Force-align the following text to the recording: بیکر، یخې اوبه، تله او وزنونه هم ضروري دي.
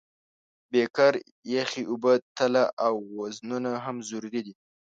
بیکر، 0.71 1.13
یخې 1.55 1.83
اوبه، 1.91 2.13
تله 2.37 2.63
او 2.85 2.93
وزنونه 3.19 3.71
هم 3.85 3.97
ضروري 4.09 4.41
دي. 4.45 4.53